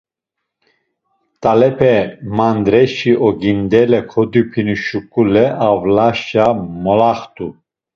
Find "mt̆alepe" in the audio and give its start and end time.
1.39-1.95